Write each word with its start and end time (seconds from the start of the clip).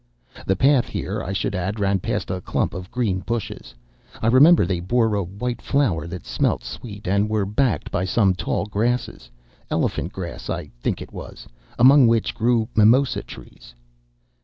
The 0.47 0.55
path 0.55 0.87
here, 0.87 1.21
I 1.21 1.31
should 1.31 1.53
add, 1.53 1.79
ran 1.79 1.99
past 1.99 2.31
a 2.31 2.41
clump 2.41 2.73
of 2.73 2.89
green 2.89 3.19
bushes; 3.19 3.75
I 4.19 4.25
remember 4.29 4.65
they 4.65 4.79
bore 4.79 5.13
a 5.13 5.21
white 5.21 5.61
flower 5.61 6.07
that 6.07 6.25
smelt 6.25 6.63
sweet, 6.63 7.07
and 7.07 7.29
were 7.29 7.45
backed 7.45 7.91
by 7.91 8.05
some 8.05 8.33
tall 8.33 8.65
grass, 8.65 9.29
elephant 9.69 10.11
grass 10.11 10.49
I 10.49 10.71
think 10.79 11.03
it 11.03 11.13
was, 11.13 11.47
among 11.77 12.07
which 12.07 12.33
grew 12.33 12.67
mimosa 12.75 13.21
trees. 13.21 13.75